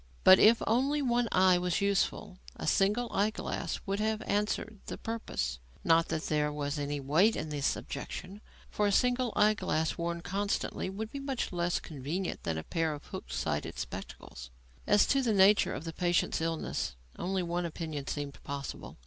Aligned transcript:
But 0.23 0.39
if 0.39 0.63
only 0.65 1.03
one 1.03 1.29
eye 1.31 1.59
was 1.59 1.79
useful, 1.79 2.39
a 2.55 2.65
single 2.65 3.07
eye 3.13 3.29
glass 3.29 3.79
would 3.85 3.99
have 3.99 4.23
answered 4.23 4.79
the 4.87 4.97
purpose; 4.97 5.59
not 5.83 6.07
that 6.07 6.23
there 6.23 6.51
was 6.51 6.79
any 6.79 6.99
weight 6.99 7.35
in 7.35 7.49
this 7.49 7.75
objection, 7.75 8.41
for 8.71 8.87
a 8.87 8.91
single 8.91 9.31
eye 9.35 9.53
glass 9.53 9.99
worn 9.99 10.21
constantly 10.21 10.89
would 10.89 11.11
be 11.11 11.19
much 11.19 11.51
less 11.53 11.79
convenient 11.79 12.41
than 12.41 12.57
a 12.57 12.63
pair 12.63 12.95
of 12.95 13.05
hook 13.05 13.25
sided 13.31 13.77
spectacles. 13.77 14.49
As 14.87 15.05
to 15.05 15.21
the 15.21 15.33
nature 15.33 15.75
of 15.75 15.83
the 15.83 15.93
patient's 15.93 16.41
illness, 16.41 16.95
only 17.19 17.43
one 17.43 17.67
opinion 17.67 18.07
seemed 18.07 18.41
possible. 18.41 18.97